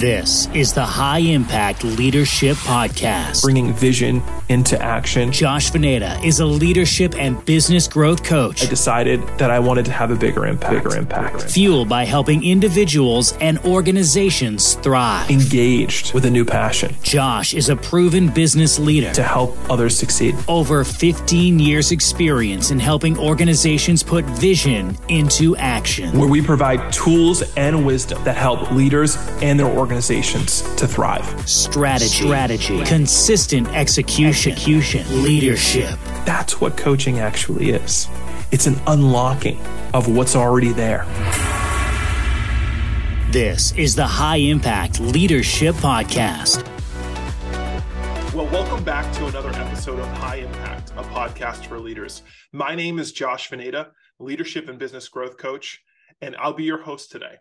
[0.00, 3.42] This is the High Impact Leadership Podcast.
[3.42, 5.30] bringing vision into action.
[5.30, 9.92] Josh Vaneda is a leadership and business growth coach, I decided that I wanted to
[9.92, 10.72] have a bigger impact.
[10.84, 11.42] Bigger impact.
[11.50, 15.30] fueled by helping individuals and organizations thrive.
[15.30, 19.12] Engaged with a new passion Josh is a proven business leader.
[19.12, 20.34] to help others succeed.
[20.48, 26.18] Over 15 years' experience in helping organizations put vision into action.
[26.18, 31.48] Where we provide tools and wisdom that help leaders and their organizations to thrive.
[31.48, 35.98] Strategy, strategy, consistent execution, execution, leadership.
[36.24, 38.06] That's what coaching actually is.
[38.52, 39.60] It's an unlocking
[39.92, 41.04] of what's already there.
[43.32, 46.64] This is the High Impact Leadership Podcast.
[48.32, 52.22] Well, welcome back to another episode of High Impact, a podcast for leaders.
[52.52, 53.88] My name is Josh Vaneda,
[54.20, 55.80] leadership and business growth coach,
[56.20, 57.38] and I'll be your host today.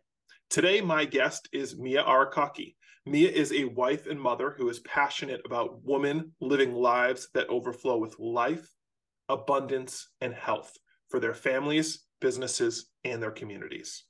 [0.49, 2.73] Today, my guest is Meah Arakaki.
[3.05, 7.99] Meah is a wife and mother who is passionate about women living lives that overflow
[7.99, 8.67] with life,
[9.29, 10.75] abundance, and health
[11.07, 14.05] for their families, businesses, and their communities.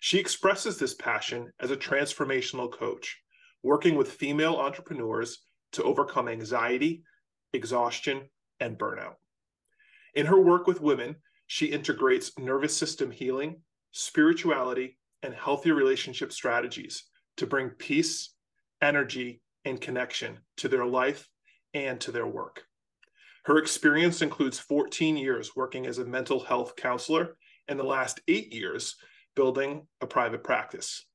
[0.00, 3.20] She expresses this passion as a transformational coach,
[3.62, 7.02] working with female entrepreneurs to overcome anxiety,
[7.52, 8.22] exhaustion,
[8.58, 9.16] and burnout.
[10.14, 13.60] In her work with women, she integrates nervous system healing,
[13.92, 17.04] spirituality, and healthy relationship strategies
[17.38, 18.34] to bring peace,
[18.80, 21.28] energy, and connection to their life
[21.72, 22.62] and to their work.
[23.46, 27.36] Her experience includes 14 years working as a mental health counselor
[27.68, 28.96] and the last eight years
[29.34, 31.06] building a private practice.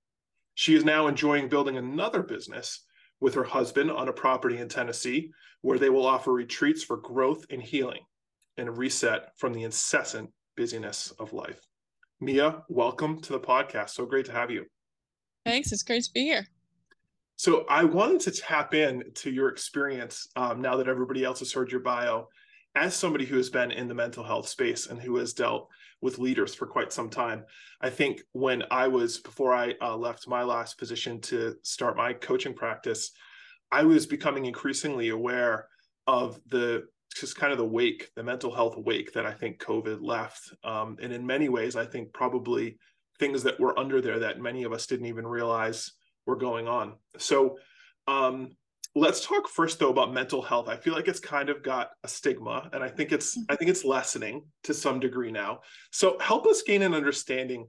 [0.55, 2.85] She is now enjoying building another business
[3.21, 7.45] with her husband on a property in Tennessee where they will offer retreats for growth
[7.49, 8.01] and healing
[8.57, 11.68] and a reset from the incessant busyness of life.
[12.21, 13.91] Meah, welcome to the podcast.
[13.91, 14.65] So great to have you.
[15.45, 15.71] Thanks.
[15.71, 16.45] It's great to be here.
[17.37, 21.53] So I wanted to tap in to your experience um, now that everybody else has
[21.53, 22.27] heard your bio
[22.75, 25.69] as somebody who has been in the mental health space and who has dealt
[26.01, 27.45] with leaders for quite some time.
[27.79, 32.11] I think when I was, before I uh, left my last position to start my
[32.11, 33.11] coaching practice,
[33.71, 35.67] I was becoming increasingly aware
[36.05, 36.83] of the
[37.15, 40.53] just kind of the wake, the mental health wake that I think COVID left.
[40.63, 42.77] Um, and in many ways, I think probably
[43.19, 45.91] things that were under there that many of us didn't even realize
[46.25, 46.95] were going on.
[47.17, 47.57] So
[48.07, 48.55] um,
[48.95, 50.67] let's talk first though about mental health.
[50.67, 53.69] I feel like it's kind of got a stigma, and I think it's I think
[53.69, 55.59] it's lessening to some degree now.
[55.91, 57.67] So help us gain an understanding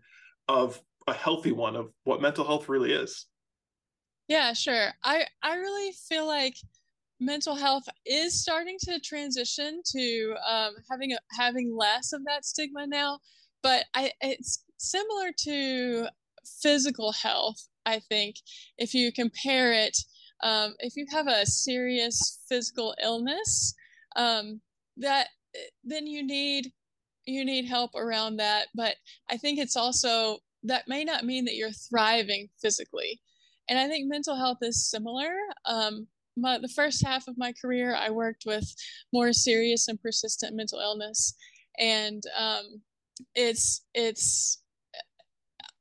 [0.49, 3.27] of a healthy one of what mental health really is.
[4.29, 4.93] Yeah, sure.
[5.03, 6.55] I I really feel like
[7.21, 12.87] mental health is starting to transition to um, having a, having less of that stigma
[12.87, 13.19] now,
[13.63, 16.07] but I it's similar to
[16.63, 17.69] physical health.
[17.85, 18.37] I think
[18.79, 19.97] if you compare it,
[20.43, 23.75] um, if you have a serious physical illness,
[24.17, 24.61] um,
[24.97, 25.29] that
[25.85, 26.73] then you need
[27.27, 28.69] you need help around that.
[28.75, 28.97] But
[29.31, 33.21] I think it's also that may not mean that you're thriving physically.
[33.69, 35.31] And I think mental health is similar.
[35.65, 36.09] Um,
[36.41, 38.75] my, the first half of my career, I worked with
[39.13, 41.35] more serious and persistent mental illness,
[41.79, 42.83] and um,
[43.35, 44.63] it's it's.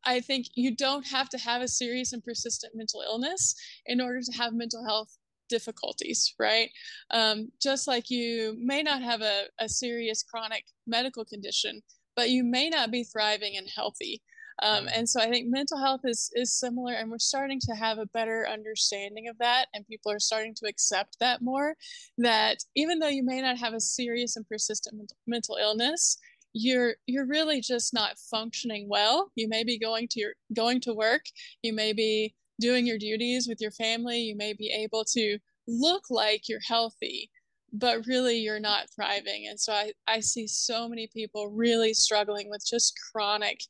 [0.05, 3.53] I think you don't have to have a serious and persistent mental illness
[3.85, 5.09] in order to have mental health
[5.49, 6.69] difficulties, right?
[7.11, 11.81] Um, just like you may not have a, a serious chronic medical condition,
[12.15, 14.21] but you may not be thriving and healthy.
[14.61, 17.97] Um, and so I think mental health is is similar, and we're starting to have
[17.97, 21.75] a better understanding of that, and people are starting to accept that more.
[22.17, 26.17] That even though you may not have a serious and persistent mental, mental illness,
[26.53, 29.31] you're you're really just not functioning well.
[29.35, 31.25] You may be going to your going to work,
[31.63, 35.37] you may be doing your duties with your family, you may be able to
[35.67, 37.29] look like you're healthy,
[37.71, 39.47] but really you're not thriving.
[39.47, 43.61] And so I, I see so many people really struggling with just chronic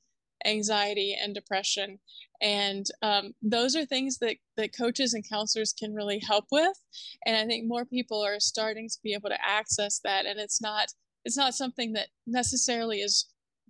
[0.45, 1.99] anxiety and depression.
[2.41, 6.77] And um, those are things that, that coaches and counselors can really help with.
[7.25, 10.25] And i think more people are starting to be able to access that.
[10.25, 10.87] And it's not
[11.25, 13.27] it's not something that necessarily is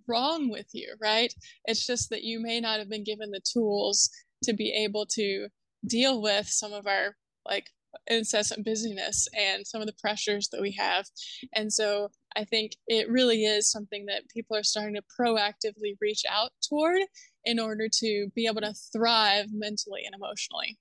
[0.08, 1.32] wrong with you right?
[1.64, 4.08] It's just that you may not have been given the tools
[4.44, 5.48] to be able to
[5.86, 7.16] deal with some of our
[7.46, 7.70] like
[8.06, 11.06] incessant busyness and some of the pressures that we have.
[11.54, 16.22] And so I think it really is something that people are starting to proactively reach
[16.30, 17.00] out toward
[17.44, 20.78] in order to be able to thrive mentally and emotionally.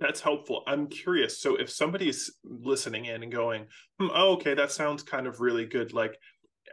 [0.00, 0.62] That's helpful.
[0.66, 1.40] I'm curious.
[1.40, 3.66] So if somebody's listening in and going,
[3.98, 5.92] hmm, oh, okay, that sounds kind of really good.
[5.92, 6.16] Like,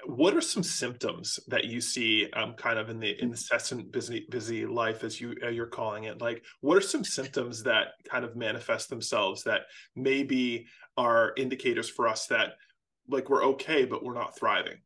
[0.05, 4.65] what are some symptoms that you see um, kind of in the incessant busy busy
[4.65, 8.35] life as you uh, you're calling it like what are some symptoms that kind of
[8.35, 9.61] manifest themselves that
[9.95, 10.65] maybe
[10.97, 12.53] are indicators for us that
[13.07, 14.77] like we're okay but we're not thriving.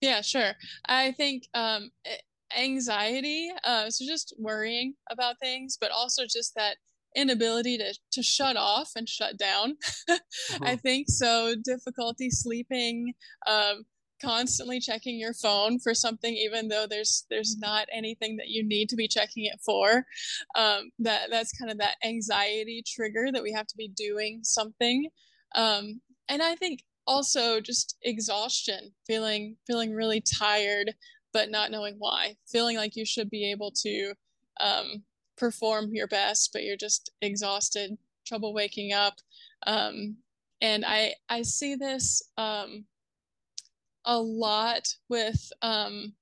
[0.00, 0.52] Yeah sure.
[0.86, 1.90] I think um
[2.56, 6.76] anxiety uh so just worrying about things but also just that
[7.16, 9.76] inability to to shut off and shut down.
[10.50, 10.64] Mm-hmm.
[10.64, 13.14] i think so difficulty sleeping
[13.46, 13.84] um
[14.22, 18.88] constantly checking your phone for something even though there's there's not anything that you need
[18.88, 20.04] to be checking it for.
[20.56, 25.08] Um, that that's kind of that anxiety trigger that we have to be doing something.
[25.54, 30.94] Um, and i think also just exhaustion feeling feeling really tired
[31.32, 34.14] but not knowing why feeling like you should be able to
[34.60, 35.02] um,
[35.36, 39.14] perform your best but you're just exhausted trouble waking up.
[39.66, 40.16] Um,
[40.60, 42.84] and i i see this um,
[44.04, 46.14] a lot with um,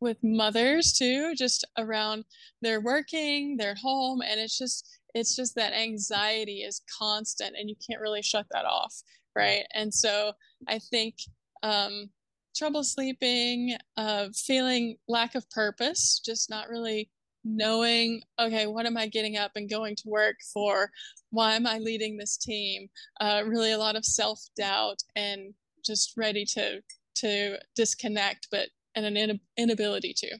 [0.00, 2.24] with mothers too, just around
[2.60, 7.76] they're working, they're home, and it's just it's just that anxiety is constant, and you
[7.88, 8.94] can't really shut that off,
[9.36, 9.64] right?
[9.74, 10.32] And so
[10.66, 11.16] I think
[11.62, 12.10] um,
[12.56, 17.10] trouble sleeping, uh, feeling lack of purpose, just not really
[17.48, 20.90] knowing okay what am i getting up and going to work for
[21.30, 22.88] why am i leading this team
[23.20, 25.54] uh, really a lot of self-doubt and
[25.86, 26.82] just ready to
[27.16, 30.38] to disconnect, but and an inability to.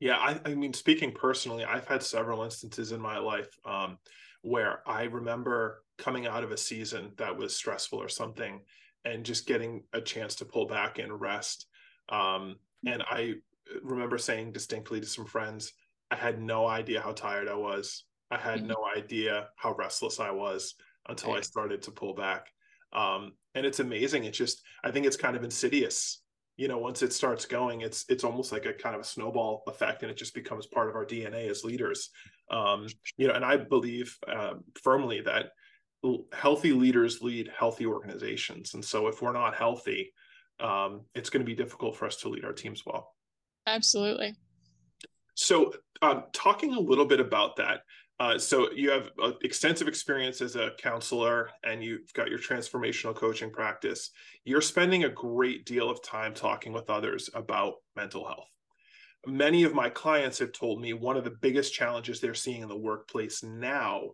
[0.00, 3.98] Yeah, I, I mean, speaking personally, I've had several instances in my life um,
[4.42, 8.60] where I remember coming out of a season that was stressful or something,
[9.04, 11.66] and just getting a chance to pull back and rest.
[12.08, 12.56] Um,
[12.86, 13.34] and I
[13.82, 15.72] remember saying distinctly to some friends,
[16.10, 18.04] I had no idea how tired I was.
[18.30, 18.68] I had mm-hmm.
[18.68, 20.74] no idea how restless I was
[21.08, 21.32] until.
[21.32, 22.46] I started to pull back.
[22.92, 24.24] Um, and it's amazing.
[24.24, 26.22] It's just I think it's kind of insidious.
[26.58, 29.62] You know, once it starts going, it's it's almost like a kind of a snowball
[29.66, 32.10] effect, and it just becomes part of our DNA as leaders.
[32.50, 35.52] Um, you know, and I believe uh, firmly that
[36.32, 40.12] healthy leaders lead healthy organizations, and so if we're not healthy,
[40.60, 43.14] um, it's going to be difficult for us to lead our teams well.
[43.66, 44.34] Absolutely.
[45.34, 45.72] So,
[46.02, 47.82] um, talking a little bit about that,
[48.20, 53.14] uh, so you have uh, extensive experience as a counselor and you've got your transformational
[53.14, 54.10] coaching practice.
[54.44, 58.48] You're spending a great deal of time talking with others about mental health.
[59.26, 62.68] Many of my clients have told me one of the biggest challenges they're seeing in
[62.68, 64.10] the workplace now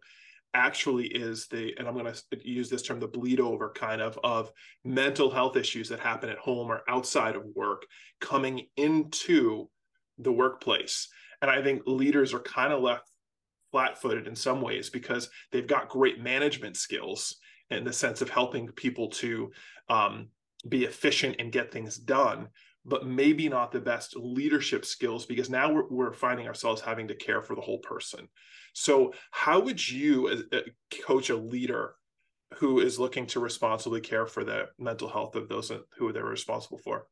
[0.55, 4.17] actually is the and i'm going to use this term the bleed over kind of
[4.23, 4.53] of
[4.85, 7.83] mental health issues that happen at home or outside of work
[8.21, 9.69] coming into
[10.19, 11.09] the workplace.
[11.43, 13.09] And i think leaders are kind of left
[13.75, 17.39] flat footed in some ways because they've got great management skills
[17.71, 19.51] in the sense of helping people to
[19.89, 20.29] um,
[20.69, 22.47] be efficient and get things done
[22.85, 27.17] but maybe not the best leadership skills because now we're, we're finding ourselves having to
[27.17, 28.29] care for the whole person.
[28.75, 30.61] So how would you as, uh,
[31.05, 31.95] coach a leader
[32.59, 36.79] who is looking to responsibly care for the mental health of those who they're responsible
[36.79, 37.09] for?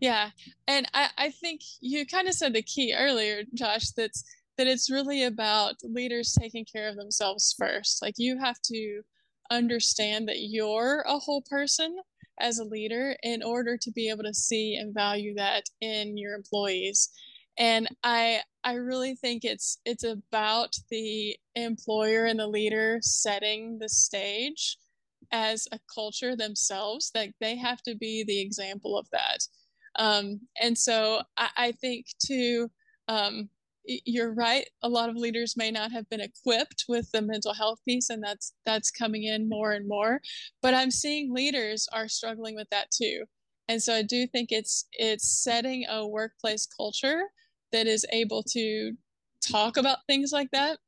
[0.00, 0.30] Yeah
[0.66, 4.24] and i, I think you kind of said the key earlier josh that's
[4.58, 8.02] that it's really about leaders taking care of themselves first.
[8.02, 9.02] Like you have to
[9.50, 11.96] understand that you're a whole person
[12.40, 16.34] as a leader in order to be able to see and value that in your
[16.34, 17.10] employees.
[17.58, 23.88] And I I really think it's it's about the employer and the leader setting the
[23.88, 24.78] stage
[25.32, 29.38] as a culture themselves that they have to be the example of that.
[29.96, 32.70] Um, and so I, I think too
[33.08, 33.48] um,
[33.84, 34.68] you're right.
[34.82, 38.22] A lot of leaders may not have been equipped with the mental health piece and
[38.22, 40.20] that's that's coming in more and more
[40.60, 43.24] but i'm seeing leaders are struggling with that too.
[43.68, 47.22] And so i do think it's it's setting a workplace culture
[47.72, 48.92] that is able to
[49.40, 50.78] talk about things like that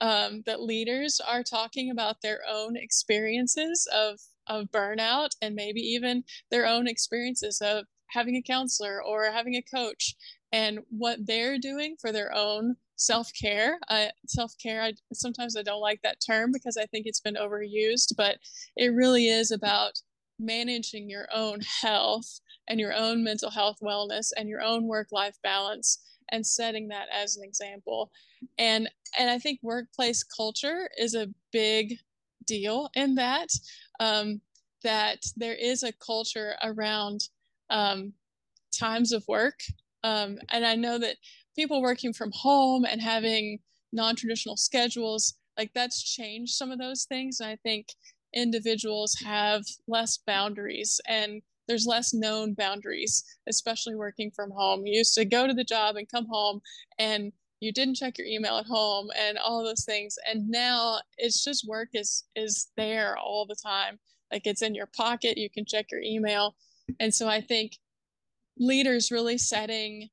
[0.00, 6.22] um, that leaders are talking about their own experiences of of burnout and maybe even
[6.50, 10.14] their own experiences of having a counselor or having a coach
[10.54, 13.76] and what they're doing for their own self-care.
[13.88, 18.12] Uh, self-care I, sometimes i don't like that term because i think it's been overused
[18.16, 18.36] but
[18.76, 20.00] it really is about
[20.38, 25.98] managing your own health and your own mental health wellness and your own work-life balance
[26.30, 28.10] and setting that as an example.
[28.58, 31.98] And and i think workplace culture is a big
[32.46, 33.48] deal in that
[34.00, 34.40] um,
[34.82, 37.28] that there is a culture around
[37.70, 38.12] um,
[38.78, 39.60] times of work
[40.04, 41.16] um, and I know that
[41.56, 43.58] people working from home and having
[43.92, 47.40] non traditional schedules, like that's changed some of those things.
[47.40, 47.88] And I think
[48.34, 54.84] individuals have less boundaries and there's less known boundaries, especially working from home.
[54.84, 56.60] You used to go to the job and come home
[56.98, 60.16] and you didn't check your email at home and all those things.
[60.28, 63.98] And now it's just work is is there all the time.
[64.30, 66.56] Like it's in your pocket, you can check your email.
[67.00, 67.78] And so I think
[68.58, 70.08] leaders really setting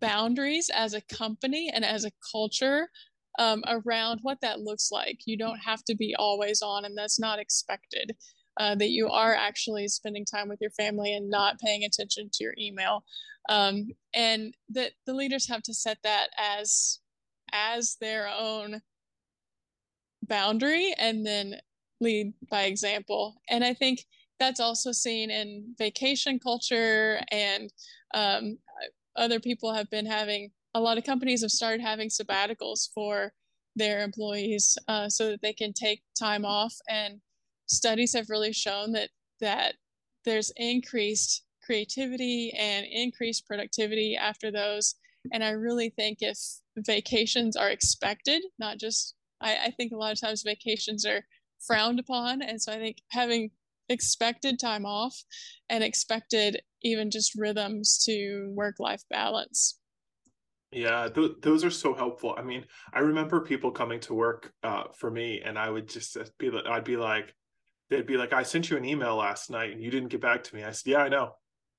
[0.00, 2.88] boundaries as a company and as a culture
[3.38, 5.20] um, around what that looks like.
[5.26, 8.16] You don't have to be always on, and that's not expected.
[8.60, 12.44] Uh, that you are actually spending time with your family and not paying attention to
[12.44, 13.02] your email,
[13.48, 16.98] um, and that the leaders have to set that as
[17.52, 18.82] as their own
[20.28, 21.54] boundary, and then
[22.00, 23.40] lead by example.
[23.48, 24.04] And I think
[24.42, 27.72] that's also seen in vacation culture and
[28.12, 28.58] um,
[29.14, 33.32] other people have been having a lot of companies have started having sabbaticals for
[33.76, 36.74] their employees uh, so that they can take time off.
[36.88, 37.20] And
[37.66, 39.74] studies have really shown that that
[40.24, 44.96] there's increased creativity and increased productivity after those.
[45.32, 46.38] And i really think if
[46.76, 51.24] vacations are expected not just I, I think a lot of times vacations are
[51.64, 52.42] frowned upon.
[52.42, 53.52] And so i think having
[53.92, 55.16] expected time off
[55.68, 59.78] and expected even just rhythms to work life balance
[60.72, 62.34] yeah, th- those are so helpful.
[62.36, 66.16] I mean, I remember people coming to work uh, for me, and I would just
[66.16, 67.34] uh, be, I'd be like,
[67.90, 70.42] they'd be like, "I sent you an email last night, and you didn't get back
[70.44, 71.34] to me." I said, "Yeah, I know,"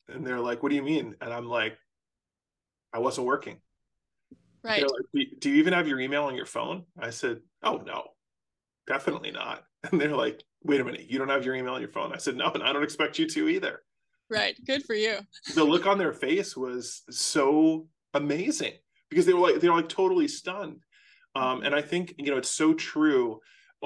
[0.08, 1.76] and they're like, "What do you mean?" And I'm like,
[2.94, 3.62] "I wasn't working."
[4.64, 4.84] Right.
[4.84, 6.86] Like, do you even have your email on your phone?
[6.98, 8.10] I said, "Oh no,
[8.88, 11.90] definitely not." And they're like, "Wait a minute, you don't have your email on your
[11.92, 13.82] phone?" I said, "No, and I don't expect you to either."
[14.30, 14.58] Right.
[14.66, 15.20] Good for you.
[15.56, 18.74] the look on their face was so amazing
[19.10, 20.82] because they were like they're like totally stunned
[21.36, 23.40] um, and i think you know it's so true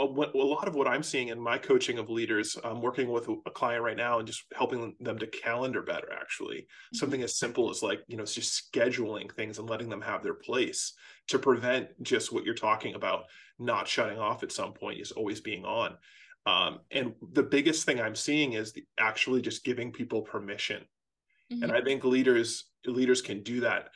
[0.05, 3.27] what, a lot of what i'm seeing in my coaching of leaders i'm working with
[3.45, 6.97] a client right now and just helping them to calendar better actually mm-hmm.
[6.97, 10.35] something as simple as like you know just scheduling things and letting them have their
[10.35, 10.93] place
[11.27, 13.23] to prevent just what you're talking about
[13.59, 15.97] not shutting off at some point is always being on
[16.45, 20.83] um, and the biggest thing i'm seeing is the, actually just giving people permission
[21.51, 21.63] mm-hmm.
[21.63, 23.89] and i think leaders leaders can do that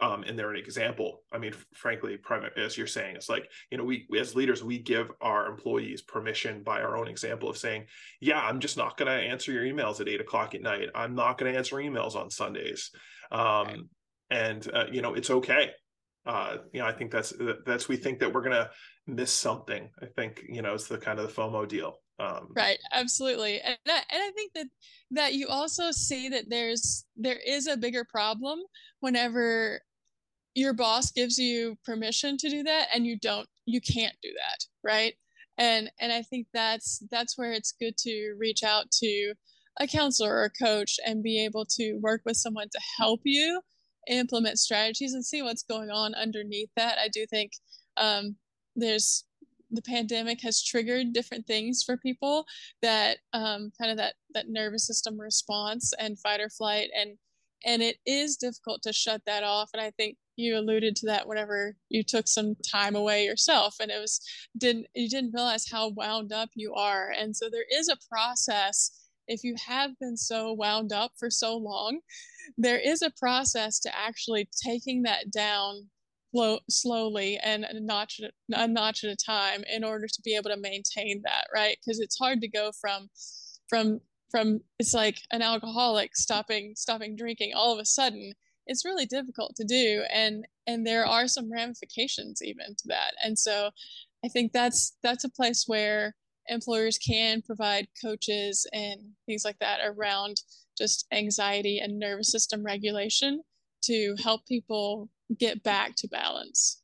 [0.00, 1.22] um, and they're an example.
[1.32, 2.18] I mean, frankly,
[2.56, 6.62] as you're saying, it's like you know, we as leaders, we give our employees permission
[6.62, 7.86] by our own example of saying,
[8.20, 10.88] "Yeah, I'm just not going to answer your emails at eight o'clock at night.
[10.94, 12.90] I'm not going to answer emails on Sundays,
[13.30, 13.88] um,
[14.30, 15.70] and uh, you know, it's okay."
[16.26, 17.32] Uh, you know, I think that's
[17.66, 18.70] that's we think that we're going to
[19.06, 19.90] miss something.
[20.02, 21.98] I think you know, it's the kind of the FOMO deal.
[22.18, 24.66] Um, right, absolutely, and I, and I think that
[25.10, 28.60] that you also see that there's there is a bigger problem
[29.00, 29.80] whenever
[30.54, 34.64] your boss gives you permission to do that and you don't you can't do that
[34.84, 35.14] right?
[35.58, 39.34] And and i think that's that's where it's good to reach out to
[39.80, 43.60] a counselor or a coach and be able to work with someone to help you
[44.08, 46.98] implement strategies and see what's going on underneath that.
[46.98, 47.52] I do think
[47.96, 48.36] um,
[48.76, 49.24] there's
[49.74, 52.46] the pandemic has triggered different things for people
[52.82, 57.16] that um, kind of that that nervous system response and fight or flight and
[57.64, 61.26] and it is difficult to shut that off and i think you alluded to that
[61.26, 64.20] whenever you took some time away yourself and it was
[64.58, 69.08] didn't you didn't realize how wound up you are and so there is a process
[69.26, 72.00] if you have been so wound up for so long
[72.58, 75.88] there is a process to actually taking that down
[76.34, 78.20] slow, slowly and a notch
[78.52, 81.76] a notch at a time in order to be able to maintain that right?
[81.80, 83.08] Because it's hard to go from
[83.68, 84.00] from
[84.30, 88.32] from it's like an alcoholic stopping stopping drinking all of a sudden.
[88.66, 93.12] It's really difficult to do and and there are some ramifications even to that.
[93.22, 93.70] And so
[94.24, 96.14] i think that's that's a place where
[96.48, 100.42] employers can provide coaches and things like that around
[100.76, 103.42] just anxiety and nervous system regulation
[103.82, 106.80] to help people get back to balance.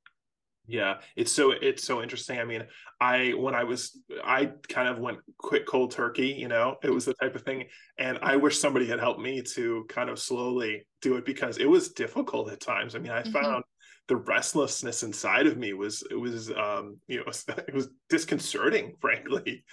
[0.67, 2.39] Yeah it's so it's so interesting.
[2.39, 2.65] I mean
[3.01, 7.07] i when i was i kind of went quick cold turkey you know it was
[7.07, 7.65] the type of thing
[7.99, 11.69] and i wish somebody had helped me to kind of slowly do it because it
[11.69, 12.95] was difficult at times.
[12.95, 13.33] I mean i mm-hmm.
[13.33, 13.65] found
[14.09, 17.25] the restlessness inside of me was it was um you know
[17.69, 19.65] it was disconcerting frankly.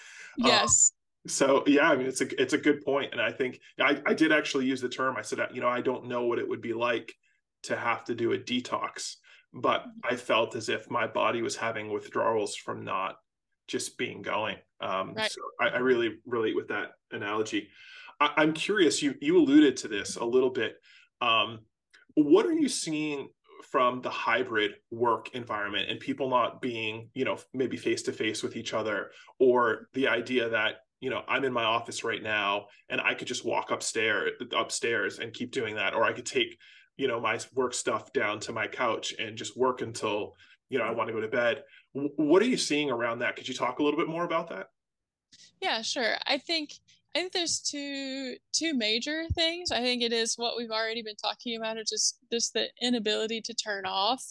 [0.41, 0.93] Um, yes.
[1.25, 4.01] um, so yeah i mean it's a it's a good point and i think i
[4.05, 6.47] i did actually use the term i said you know i don't know what it
[6.47, 7.13] would be like
[7.63, 9.15] to have to do a detox
[9.53, 13.17] but I felt as if my body was having withdrawals from not
[13.67, 14.57] just being going.
[14.81, 15.31] Um, right.
[15.31, 17.69] So I, I, really relate with that analogy.
[18.19, 19.01] I, am curious.
[19.01, 20.75] You you alluded to this a little bit.
[21.21, 21.59] Um,
[22.13, 23.29] what are you seeing
[23.71, 28.43] from the hybrid work environment and people not being, you know, maybe face to face
[28.43, 32.65] with each other, or the idea that you know i'm in my office right now
[32.89, 36.57] and i could just walk upstairs upstairs and keep doing that or i could take
[36.97, 40.35] you know my work stuff down to my couch and just work until
[40.69, 41.63] you know i want to go to bed.
[41.93, 43.35] What are you seeing around that?
[43.35, 44.67] Could you talk a little bit more about that?
[45.61, 46.15] Yeah sure.
[46.25, 46.73] I think
[47.15, 49.71] i think there's two two major things.
[49.71, 53.41] I think it is what we've already been talking about it's just just the inability
[53.41, 54.23] to turn off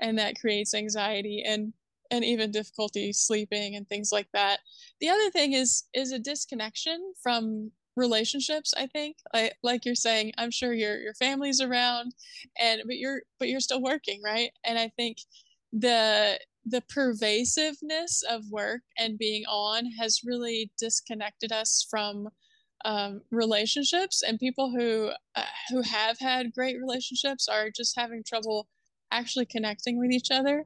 [0.00, 1.72] and that creates anxiety and
[2.10, 4.60] and even difficulty sleeping and things like that.
[5.00, 10.32] The other thing is is a disconnection from relationships i think like like you're saying
[10.38, 12.12] i'm sure your your family's around
[12.58, 14.50] and but you're but you're still working right?
[14.64, 15.18] And i think
[15.72, 22.28] the the pervasiveness of work and being on has really disconnected us from
[22.84, 28.68] um, relationships and people who uh, who have had great relationships are just having trouble
[29.10, 30.64] actually connecting with each other.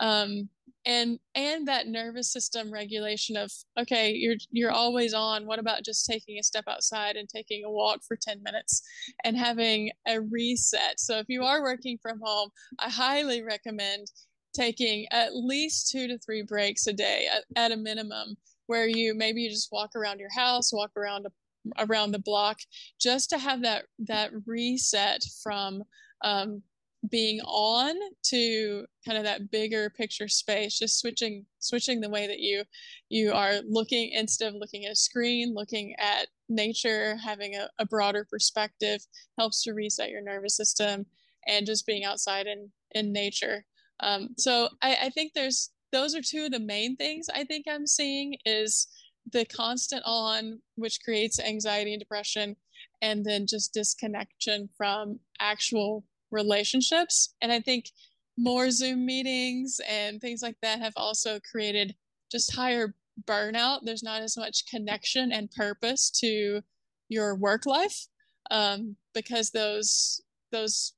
[0.00, 0.48] Um,
[0.86, 5.46] and and that nervous system regulation of okay you're you're always on.
[5.46, 8.82] What about just taking a step outside and taking a walk for 10 minutes
[9.24, 11.00] and having a reset?
[11.00, 14.06] So if you are working from home i highly recommend
[14.54, 19.14] taking at least two to three breaks a day at, at a minimum where you
[19.14, 22.58] maybe you just walk around your house walk around a, around the block
[23.00, 25.82] just to have that that reset from
[26.22, 26.62] um,
[27.10, 32.40] being on to kind of that bigger picture space just switching switching the way that
[32.40, 32.62] you
[33.08, 37.86] you are looking instead of looking at a screen looking at nature having a, a
[37.86, 39.00] broader perspective
[39.38, 41.06] helps to reset your nervous system
[41.46, 43.64] and just being outside in in nature.
[44.00, 47.64] Um, so I, I think there's those are two of the main things i think
[47.70, 48.88] i'm seeing is
[49.32, 52.56] the constant on which creates anxiety and depression
[53.02, 57.34] and then just disconnection from actual relationships.
[57.40, 57.90] And I think
[58.36, 61.94] more Zoom meetings and things like that have also created
[62.30, 63.80] just higher burnout.
[63.82, 66.60] There's not as much connection and purpose to
[67.08, 68.06] your work life
[68.50, 70.20] um, because those
[70.52, 70.92] those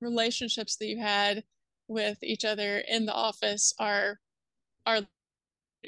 [0.00, 1.44] relationships that you had
[1.88, 4.20] with each other in the office are
[4.86, 5.00] are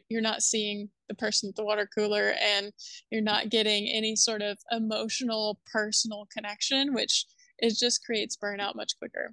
[0.09, 2.73] you're not seeing the person at the water cooler and
[3.11, 7.27] you're not getting any sort of emotional personal connection which
[7.63, 9.33] it just creates burnout much quicker.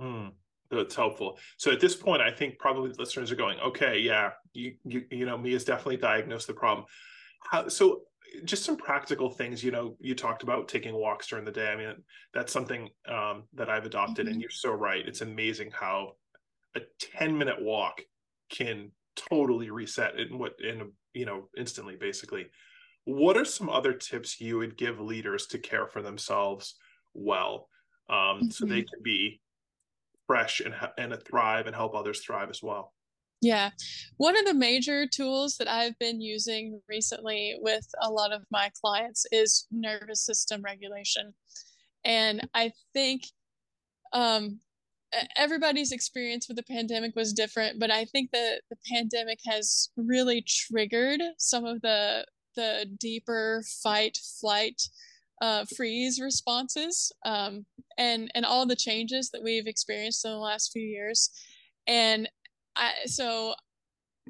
[0.00, 0.30] Mm,
[0.70, 1.38] that's helpful.
[1.58, 5.26] So at this point, I think probably listeners are going, okay, yeah, you you, you
[5.26, 6.86] know, me has definitely diagnosed the problem.
[7.50, 8.02] How, so
[8.44, 11.76] just some practical things you know you talked about taking walks during the day i
[11.76, 11.94] mean
[12.34, 14.32] that's something um, that i've adopted mm-hmm.
[14.32, 16.10] and you're so right it's amazing how
[16.74, 18.02] a 10 minute walk
[18.50, 22.46] can totally reset in what in you know instantly basically
[23.04, 26.74] what are some other tips you would give leaders to care for themselves
[27.16, 27.68] well
[28.08, 28.50] um, mm-hmm.
[28.50, 28.94] so they mm-hmm.
[28.94, 29.40] can be
[30.26, 32.92] fresh and, and thrive and help others thrive as well
[33.42, 33.70] yeah.
[34.16, 38.70] One of the major tools that I've been using recently with a lot of my
[38.80, 41.34] clients is nervous system regulation.
[42.04, 43.24] And I think
[44.12, 44.60] um,
[45.36, 50.42] everybody's experience with the pandemic was different, but I think that the pandemic has really
[50.46, 52.24] triggered some of the
[52.54, 54.80] the deeper fight flight
[55.42, 57.66] uh, freeze responses um,
[57.98, 61.30] and and all the changes that we've experienced in the last few years.
[61.86, 62.28] And
[62.74, 63.54] I, so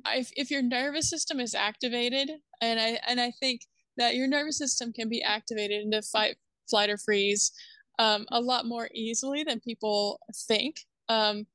[0.04, 3.62] I, if your nervous system is activated and i and i think
[3.96, 6.36] that your nervous system can be activated into fight
[6.68, 7.52] flight or freeze
[7.98, 11.46] um, a lot more easily than people think um,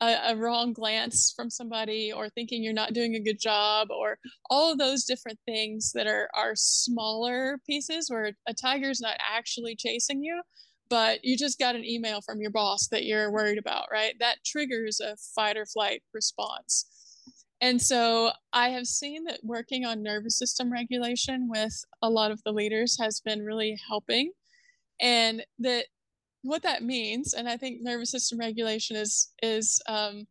[0.00, 4.18] a, a, wrong glance from somebody or thinking you're not doing a good job or
[4.50, 9.74] all of those different things that are are smaller pieces where a tiger's not actually
[9.74, 10.42] chasing you
[10.88, 14.14] but you just got an email from your boss that you're worried about right?
[14.20, 16.86] That triggers a fight or flight response.
[17.62, 22.42] And so i have seen that working on nervous system regulation with a lot of
[22.44, 24.32] the leaders has been really helping.
[25.00, 25.86] And that
[26.46, 30.26] what that means, and I think nervous system regulation is is um,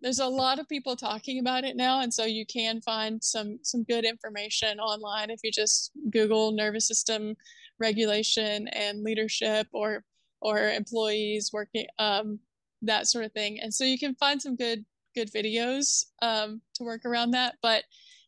[0.00, 3.58] there's a lot of people talking about it now, and so you can find some
[3.62, 7.36] some good information online if you just Google nervous system
[7.80, 10.04] regulation and leadership or
[10.40, 12.38] or employees working um,
[12.82, 16.84] that sort of thing, and so you can find some good good videos um, to
[16.84, 17.84] work around that, but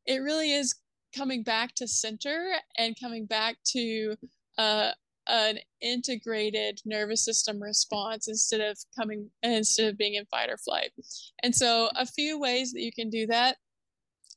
[0.07, 0.75] it really is
[1.17, 4.15] coming back to center and coming back to
[4.59, 4.91] uh,
[5.29, 10.93] an integrated nervous system response instead of coming instead of being in fight or flight.
[11.43, 13.57] And so a few ways that you can do that.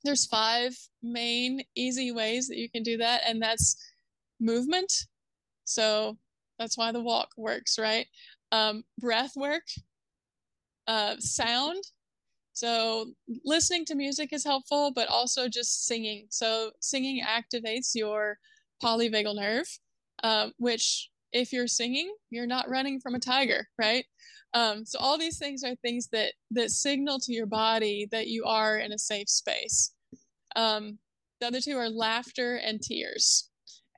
[0.04, 3.78] There's five main easy ways that you can do that and that's
[4.39, 4.91] movement.
[5.65, 6.17] So
[6.60, 8.08] that's why the walk works, right?
[8.52, 9.63] Um, breath work,
[10.88, 11.84] uh, sound,
[12.54, 13.13] So
[13.46, 16.28] listening to music is helpful, but also just singing.
[16.30, 18.38] So singing activates your
[18.84, 19.67] polyvagal nerve,
[20.24, 24.06] um, which if you're singing, you're not running from a tiger, right?
[24.54, 28.46] Um, so all these things are things that that signal to your body that you
[28.46, 29.94] are in a safe space.
[30.56, 31.00] Um,
[31.40, 33.50] the other two are laughter and tears.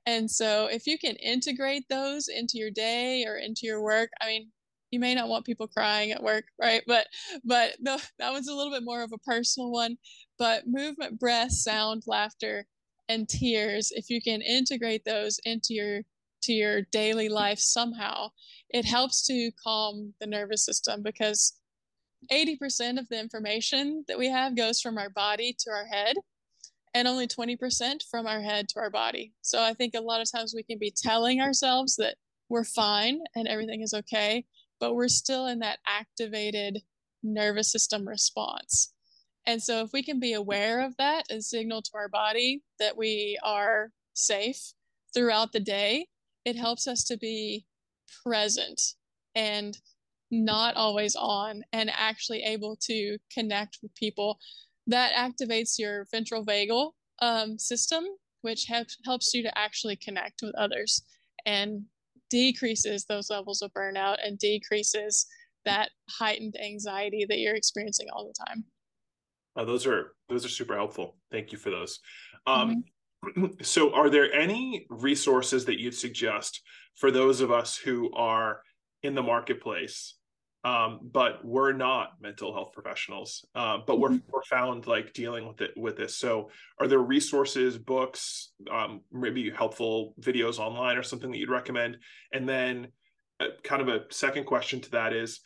[0.05, 4.27] And so if you can integrate those into your day or into your work, I
[4.27, 4.51] mean,
[4.91, 6.83] you may not want people crying at work, right?
[6.87, 7.07] But
[7.43, 9.97] but the, that was a little bit more of a personal one.
[10.37, 12.65] But movement, breath, sound, laughter,
[13.09, 16.01] and tears, if you can integrate those into your
[16.45, 18.29] to your daily life somehow,
[18.69, 21.53] it helps to calm the nervous system because
[22.31, 26.15] 80% of the information that we have goes from our body to our head
[26.93, 29.33] and only 20% from our head to our body.
[29.41, 32.15] So I think a lot of times we can be telling ourselves that
[32.49, 34.45] we're fine and everything is okay,
[34.79, 36.81] but we're still in that activated
[37.21, 38.93] nervous system response.
[39.45, 42.97] And so if we can be aware of that and signal to our body that
[42.97, 44.73] we are safe
[45.13, 46.07] throughout the day,
[46.45, 47.65] it helps us to be
[48.23, 48.81] present
[49.33, 49.77] and
[50.31, 54.39] not always on and actually able to connect with people.
[54.87, 58.03] That activates your ventral vagal um, system,
[58.41, 61.01] which helps helps you to actually connect with others
[61.45, 61.83] and
[62.29, 65.25] decreases those levels of burnout and decreases
[65.63, 68.63] that heightened anxiety that you're experiencing all the time.
[69.55, 71.15] Uh, those are those are super helpful.
[71.31, 71.99] Thank you for those.
[72.45, 72.79] Um, mm-hmm.
[73.61, 76.61] so are there any resources that you'd suggest
[76.95, 78.61] for those of us who are
[79.03, 80.15] in the marketplace
[80.63, 84.31] um, but we're not mental health professionals uh, but we're, mm-hmm.
[84.31, 89.49] we're found like dealing with it with this so are there resources books um, maybe
[89.51, 91.97] helpful videos online or something that you'd recommend
[92.33, 92.87] and then
[93.39, 95.41] uh, kind of a second question to that is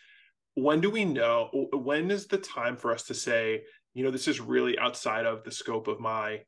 [0.56, 3.62] when do we know when is the time for us to say
[3.94, 6.40] you know this is really outside of the scope of my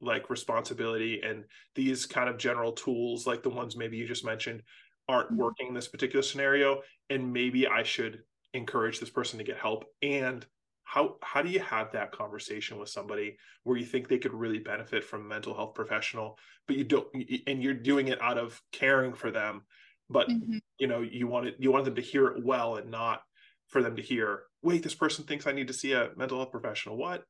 [0.00, 4.62] like responsibility and these kind of general tools like the ones maybe you just mentioned
[5.08, 5.42] aren't mm-hmm.
[5.42, 6.80] working in this particular scenario
[7.10, 10.46] and maybe i should encourage this person to get help and
[10.84, 14.58] how how do you have that conversation with somebody where you think they could really
[14.58, 17.08] benefit from a mental health professional but you don't
[17.46, 19.62] and you're doing it out of caring for them
[20.08, 20.58] but mm-hmm.
[20.78, 23.20] you know you want it you want them to hear it well and not
[23.66, 26.52] for them to hear wait this person thinks i need to see a mental health
[26.52, 27.24] professional what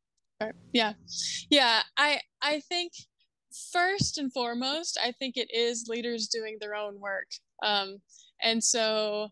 [0.73, 0.93] yeah.
[1.51, 1.83] Yeah.
[1.97, 2.93] I I think
[3.73, 7.29] first and foremost, I think it is leaders doing their own work.
[7.63, 7.99] Um,
[8.43, 9.29] and so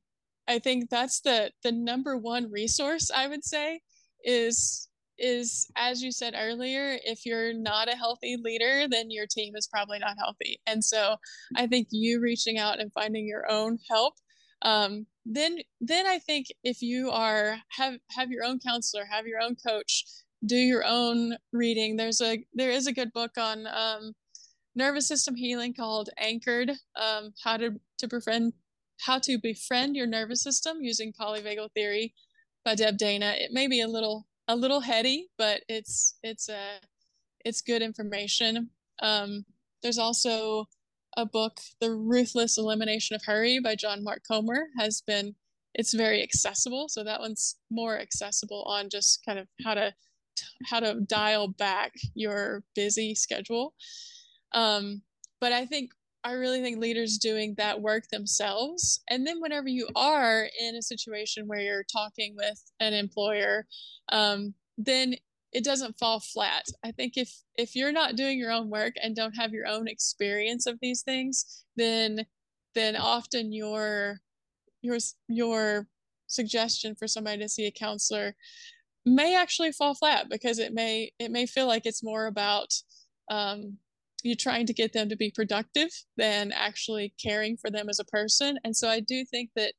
[0.48, 3.80] I think that's the the number one resource I would say
[4.24, 4.88] is
[5.18, 9.68] is as you said earlier if you're not a healthy leader then your team is
[9.68, 11.14] probably not healthy and so
[11.56, 14.14] i think you reaching out and finding your own help
[14.62, 19.40] um, then then i think if you are have have your own counselor have your
[19.40, 20.04] own coach
[20.44, 21.96] do your own reading.
[21.96, 24.12] There's a there is a good book on um,
[24.74, 28.52] nervous system healing called Anchored: um, How to to befriend
[29.00, 32.14] how to befriend your nervous system using polyvagal theory
[32.64, 33.35] by Deb Dana.
[33.37, 36.78] It may be a little a little heady, but it's it's a uh,
[37.44, 38.70] it's good information.
[39.02, 39.44] Um,
[39.83, 40.66] there's also
[41.16, 45.35] a book, The Ruthless Elimination of Hurry by John Mark Comer, has been
[45.74, 46.88] it's very accessible.
[46.88, 49.92] So that one's more accessible on just kind of how to
[50.64, 53.75] how to dial back your busy schedule.
[54.53, 55.03] Um,
[55.40, 55.90] but I think
[56.25, 59.03] I really think leaders doing that work themselves.
[59.11, 63.66] And then whenever you are in a situation where you're talking with an employer,
[64.11, 65.16] um, then
[65.53, 66.64] it doesn't fall flat.
[66.83, 69.87] I think if if you're not doing your own work and don't have your own
[69.87, 72.25] experience of these things, then
[72.75, 74.20] then often your
[74.83, 75.87] your your
[76.27, 78.35] suggestion for somebody to see a counselor
[79.06, 82.72] may actually fall flat because it may it may feel like it's more about
[83.30, 83.78] um,
[84.22, 88.04] you trying to get them to be productive than actually caring for them as a
[88.04, 88.58] person.
[88.64, 89.74] And so i do think that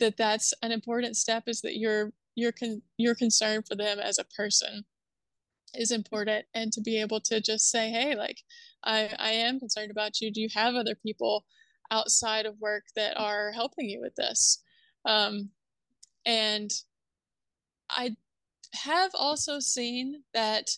[0.00, 4.18] that that's an important step is that your your con- your concern for them as
[4.18, 4.84] a person
[5.74, 6.46] is important.
[6.54, 8.42] And to be able to just say hey like
[8.84, 10.32] i i am concerned about you.
[10.32, 11.44] Do you have other people
[11.90, 14.62] outside of work that are helping you with this?
[15.04, 15.50] Um
[16.26, 16.70] and
[17.90, 18.14] i
[18.74, 20.68] have also seen that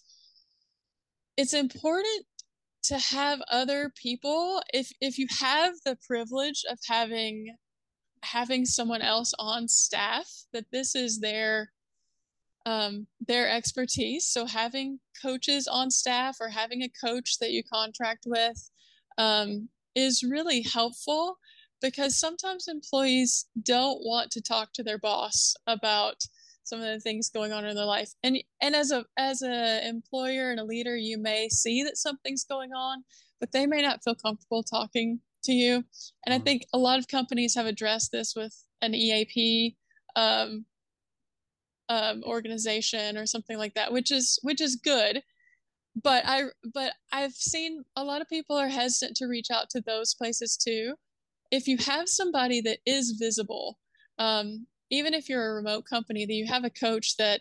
[1.36, 2.26] it's important
[2.82, 7.56] to have other people if if you have the privilege of having
[8.22, 11.70] having someone else on staff that this is their
[12.66, 14.26] um, their expertise.
[14.26, 18.70] So having coaches on staff or having a coach that you contract with
[19.18, 21.38] um, is really helpful
[21.80, 26.16] because sometimes employees don't want to talk to their boss about
[26.70, 28.12] some of the things going on in their life.
[28.22, 32.44] And and as a as a employer and a leader you may see that something's
[32.44, 33.04] going on
[33.40, 35.74] but they may not feel comfortable talking to you.
[35.74, 36.32] And mm-hmm.
[36.32, 39.76] i think a lot of companies have addressed this with an eap
[40.16, 40.64] um,
[41.88, 45.22] um, organization or something like that which is which is good.
[46.02, 49.80] But i but i've seen a lot of people are hesitant to reach out to
[49.80, 50.94] those places too.
[51.50, 53.76] If you have somebody that is visible
[54.20, 57.40] um, even if you're a remote company, that you have a coach that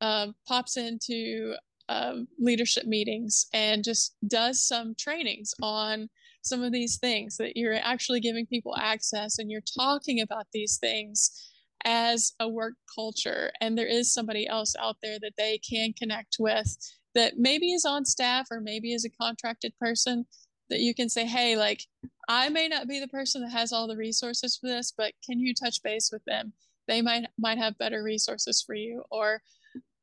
[0.00, 1.54] um, pops into
[1.88, 6.08] um, leadership meetings and just does some trainings on
[6.42, 10.78] some of these things, that you're actually giving people access and you're talking about these
[10.78, 11.50] things
[11.84, 13.50] as a work culture.
[13.60, 16.76] And there is somebody else out there that they can connect with
[17.14, 20.26] that maybe is on staff or maybe is a contracted person
[20.68, 21.84] that you can say, hey, like,
[22.28, 25.40] I may not be the person that has all the resources for this, but can
[25.40, 26.52] you touch base with them?
[26.88, 29.42] They might might have better resources for you or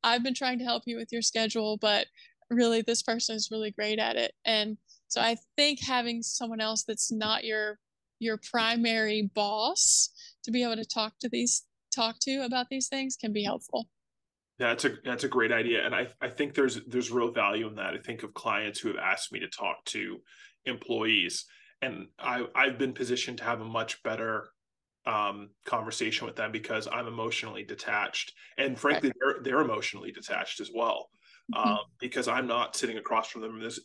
[0.03, 2.07] i've been trying to help you with your schedule but
[2.49, 4.33] really this person is really great at it.
[4.45, 7.79] And so i think having someone else that's not your
[8.19, 10.09] your primary boss
[10.43, 13.87] to be able to talk to these talk to about these things can be helpful.
[14.59, 15.85] That's a that's a great idea.
[15.85, 17.93] And i i think there's there's real value in that.
[17.93, 20.19] I think of clients who have asked me to talk to
[20.65, 21.45] employees
[21.81, 24.49] and i i've been positioned to have a much better
[25.07, 30.69] um, conversation with them because I'm emotionally detached, and frankly, they're they're emotionally detached as
[30.73, 31.09] well.
[31.55, 31.69] Mm-hmm.
[31.69, 33.79] Um, because I'm not sitting across from them as,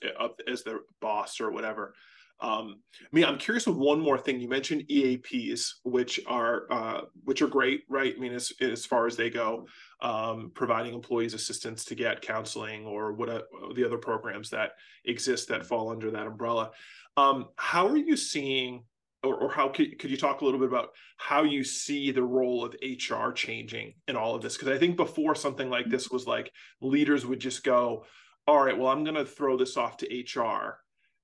[0.48, 1.94] as their boss or whatever.
[2.40, 4.40] Um, I mean, I'm curious of one more thing.
[4.40, 8.12] You mentioned EAPs, which are uh, which are great, right?
[8.16, 9.68] I mean, as as far as they go,
[10.00, 13.42] um, providing employees assistance to get counseling or what uh,
[13.76, 14.72] the other programs that
[15.04, 16.72] exist that fall under that umbrella.
[17.16, 18.82] Um, how are you seeing
[19.22, 22.22] or, or how could, could you talk a little bit about how you see the
[22.22, 24.56] role of HR changing in all of this?
[24.56, 28.04] Because I think before something like this was like leaders would just go,
[28.46, 30.78] all right, well, I'm going to throw this off to HR.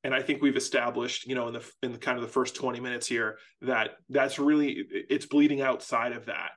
[0.04, 2.54] And I think we've established, you know, in the in the kind of the first
[2.54, 6.50] 20 minutes here that that's really it's bleeding outside of that.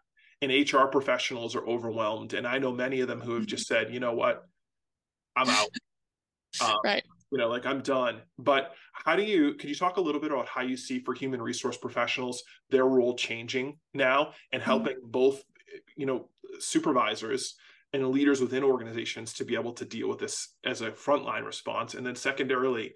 [0.43, 2.33] And HR professionals are overwhelmed.
[2.33, 4.43] And I know many of them who have just said, you know what,
[5.35, 5.69] I'm out.
[6.61, 7.01] Um, right
[7.31, 10.31] you know like i'm done but how do you could you talk a little bit
[10.31, 14.69] about how you see for human resource professionals their role changing now and mm-hmm.
[14.69, 15.11] helping mm-hmm.
[15.11, 15.43] both
[15.95, 17.55] you know supervisors
[17.93, 21.93] and leaders within organizations to be able to deal with this as a frontline response
[21.93, 22.93] and then secondarily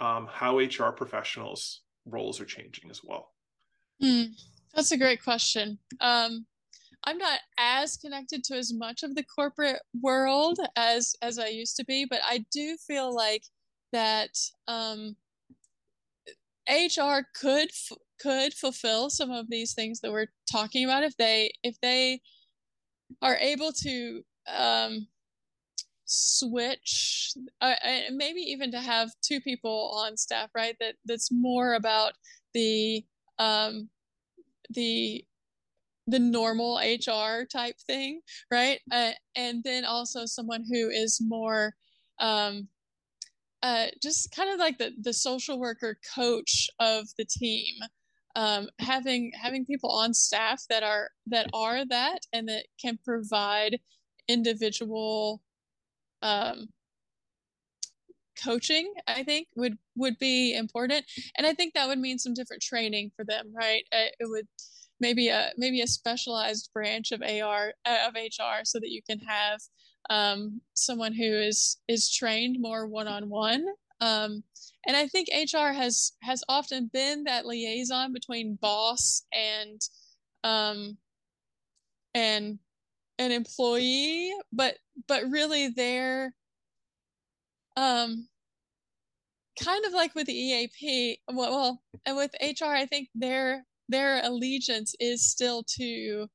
[0.00, 3.32] um, how hr professionals roles are changing as well
[4.02, 4.26] mm,
[4.74, 6.46] that's a great question um,
[7.04, 11.76] i'm not as connected to as much of the corporate world as as i used
[11.76, 13.44] to be but i do feel like
[13.94, 15.16] that um,
[16.68, 17.70] HR could
[18.20, 22.20] could fulfill some of these things that we're talking about if they if they
[23.22, 25.06] are able to um,
[26.04, 27.74] switch uh,
[28.12, 32.12] maybe even to have two people on staff right that that's more about
[32.52, 33.04] the
[33.38, 33.88] um,
[34.70, 35.24] the
[36.06, 38.80] the normal HR type thing, right?
[38.92, 41.74] Uh, and then also someone who is more
[42.20, 42.68] um,
[43.64, 47.74] uh, just kind of like the the social worker coach of the team
[48.36, 53.80] um, having having people on staff that are that are that and that can provide
[54.28, 55.40] individual
[56.20, 56.68] um,
[58.42, 61.06] coaching i think would would be important.
[61.38, 63.84] And i think that would mean some different training for them right?
[63.92, 64.46] Uh, it would
[65.00, 69.20] maybe a maybe a specialized branch of ar uh, of hr so that you can
[69.20, 69.60] have
[70.10, 73.66] um, someone who is is trained more one on one.
[74.86, 79.80] And I think HR has has often been that liaison between boss and
[80.42, 80.98] um,
[82.14, 82.58] and
[83.18, 84.76] an employee, but
[85.08, 86.34] but really they're
[87.76, 88.28] um,
[89.62, 91.20] kind of like with the EAP.
[91.32, 96.28] Well, and with HR, I think their their allegiance is still to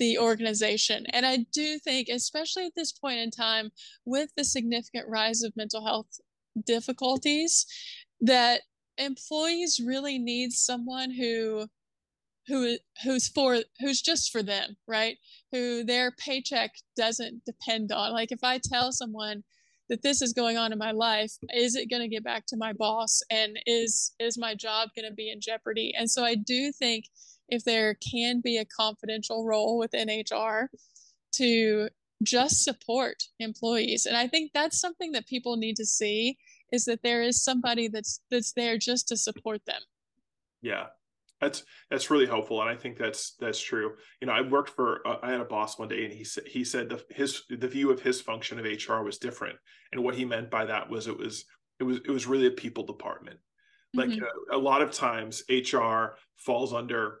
[0.00, 1.04] the organization.
[1.10, 3.70] And I do think, especially at this point in time,
[4.04, 6.18] with the significant rise of mental health
[6.66, 7.66] difficulties,
[8.20, 8.62] that
[8.98, 11.68] employees really need someone who
[12.48, 15.18] who who's for who's just for them right?
[15.52, 18.12] Who their paycheck doesn't depend on.
[18.12, 19.44] Like if i tell someone
[19.90, 22.56] that this is going on in my life is it going to get back to
[22.56, 23.20] my boss?
[23.30, 25.92] And is is my job going to be in jeopardy?
[25.96, 27.04] And so i do think
[27.50, 30.70] if there can be a confidential role within HR
[31.32, 31.88] to
[32.22, 34.06] just support employees.
[34.06, 36.38] And I think that's something that people need to see
[36.72, 39.80] is that there is somebody that's that's there just to support them.
[40.62, 40.86] Yeah.
[41.40, 43.92] That's that's really helpful, and I think that's that's true.
[44.20, 46.46] You know, I worked for uh, I had a boss one day, and he said
[46.46, 49.58] he said the his the view of his function of HR was different,
[49.90, 51.46] and what he meant by that was it was
[51.78, 53.38] it was it was really a people department.
[53.94, 54.22] Like mm-hmm.
[54.22, 57.20] a, uh, a, lot of times, HR falls under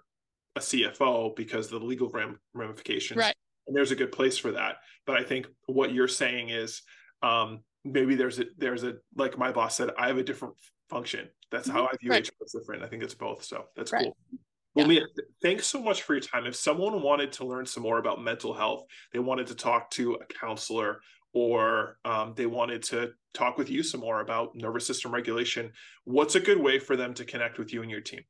[0.56, 3.34] a CFO because the legal ram, ramifications, right?
[3.66, 4.76] And there's a good place for that.
[5.06, 6.82] But I think what you're saying is
[7.22, 10.54] um, maybe there's a there's a like my boss said, I have a different
[10.88, 11.28] function.
[11.50, 11.76] That's mm-hmm.
[11.76, 12.26] how I view right.
[12.26, 12.82] HR as different.
[12.82, 13.44] I think it's both.
[13.44, 14.04] So that's right.
[14.04, 14.16] cool.
[14.74, 15.00] Well, yeah.
[15.00, 15.06] Meah,
[15.42, 16.46] thanks so much for your time.
[16.46, 20.14] If someone wanted to learn some more about mental health, they wanted to talk to
[20.14, 21.00] a counselor
[21.32, 25.72] or um, they wanted to talk with you some more about nervous system regulation,
[26.04, 28.20] what's a good way for them to connect with you and your team?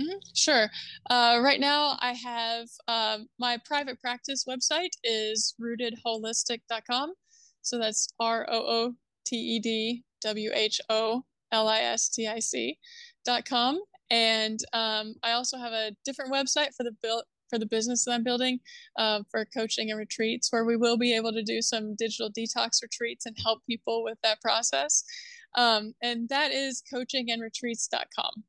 [0.00, 0.68] Mm-hmm, sure.
[1.08, 7.14] Uh, right now, I have um, my private practice website is rootedwholistic.com.
[7.62, 8.94] So that's R O O
[9.26, 12.78] T E D W H O L I S T I C
[13.24, 13.80] dot com.
[14.10, 18.12] And um, I also have a different website for the build for the business that
[18.12, 18.58] I'm building
[18.98, 22.82] uh, for coaching and retreats, where we will be able to do some digital detox
[22.82, 25.04] retreats and help people with that process.
[25.54, 28.44] Um, and that is coachingandretreats.com.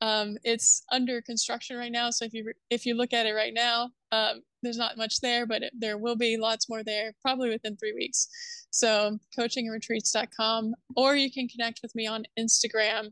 [0.00, 3.54] Um, it's under construction right now, so if you if you look at it right
[3.54, 7.48] now, um, there's not much there, but it, there will be lots more there probably
[7.48, 8.28] within three weeks.
[8.70, 13.10] So coachingandretreats.com, or you can connect with me on Instagram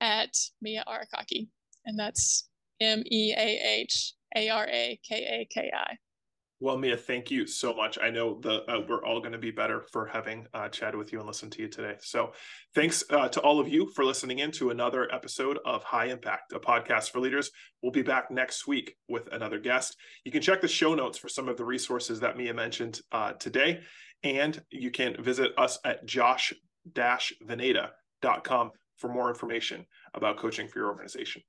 [0.00, 1.48] at Meah Arakaki,
[1.84, 2.48] and that's
[2.80, 5.96] M E A H A R A K A K I.
[6.62, 7.98] Well, Meah, thank you so much.
[8.00, 11.12] I know the uh, we're all going to be better for having uh, chatted with
[11.12, 11.96] you and listened to you today.
[11.98, 12.34] So,
[12.72, 16.52] thanks uh, to all of you for listening in to another episode of High Impact,
[16.52, 17.50] a podcast for leaders.
[17.82, 19.96] We'll be back next week with another guest.
[20.24, 23.32] You can check the show notes for some of the resources that Meah mentioned uh,
[23.32, 23.80] today,
[24.22, 31.42] and you can visit us at josh-veneta.com for more information about coaching for your organization.